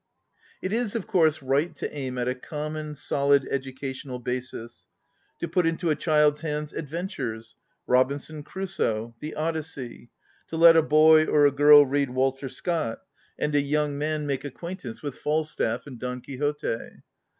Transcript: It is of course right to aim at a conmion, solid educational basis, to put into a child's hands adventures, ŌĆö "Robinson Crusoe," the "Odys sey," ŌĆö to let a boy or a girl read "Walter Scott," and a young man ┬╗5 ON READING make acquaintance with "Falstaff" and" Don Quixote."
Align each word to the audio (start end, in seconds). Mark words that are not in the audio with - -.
It 0.63 0.73
is 0.73 0.95
of 0.95 1.05
course 1.05 1.43
right 1.43 1.75
to 1.75 1.95
aim 1.95 2.17
at 2.17 2.27
a 2.27 2.33
conmion, 2.33 2.95
solid 2.97 3.47
educational 3.51 4.17
basis, 4.17 4.87
to 5.37 5.47
put 5.47 5.67
into 5.67 5.91
a 5.91 5.95
child's 5.95 6.41
hands 6.41 6.73
adventures, 6.73 7.49
ŌĆö 7.51 7.77
"Robinson 7.85 8.41
Crusoe," 8.41 9.13
the 9.19 9.35
"Odys 9.37 9.65
sey," 9.67 10.09
ŌĆö 10.09 10.47
to 10.47 10.57
let 10.57 10.75
a 10.75 10.81
boy 10.81 11.25
or 11.27 11.45
a 11.45 11.51
girl 11.51 11.85
read 11.85 12.09
"Walter 12.09 12.49
Scott," 12.49 13.03
and 13.37 13.53
a 13.53 13.61
young 13.61 13.95
man 13.95 13.97
┬╗5 13.97 14.05
ON 14.05 14.11
READING 14.21 14.25
make 14.27 14.43
acquaintance 14.45 15.03
with 15.03 15.19
"Falstaff" 15.19 15.85
and" 15.85 15.99
Don 15.99 16.19
Quixote." 16.21 17.03